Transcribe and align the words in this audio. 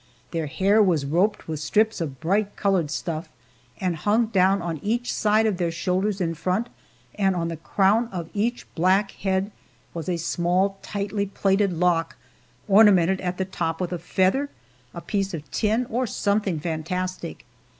Their 0.31 0.47
hair 0.47 0.81
was 0.81 1.05
roped 1.05 1.47
with 1.47 1.59
strips 1.59 2.01
of 2.01 2.19
bright 2.19 2.55
colored 2.55 2.89
stuff, 2.89 3.29
and 3.79 3.95
hung 3.95 4.25
down 4.25 4.59
on 4.59 4.79
each 4.81 5.13
side 5.13 5.45
of 5.45 5.57
their 5.57 5.69
shoulders 5.69 6.19
in 6.19 6.33
front, 6.33 6.69
and 7.13 7.35
on 7.35 7.49
the 7.49 7.57
crown 7.57 8.07
of 8.11 8.27
each 8.33 8.65
black 8.73 9.11
head 9.11 9.51
was 9.93 10.09
a 10.09 10.17
small, 10.17 10.79
tightly 10.81 11.27
plaited 11.27 11.71
lock, 11.73 12.15
ornamented 12.67 13.21
at 13.21 13.37
the 13.37 13.45
top 13.45 13.79
with 13.79 13.93
a 13.93 13.99
feather, 13.99 14.49
a 14.95 15.01
piece 15.01 15.35
of 15.35 15.51
tin, 15.51 15.85
or 15.85 16.07
something 16.07 16.59
fantastic. 16.59 17.45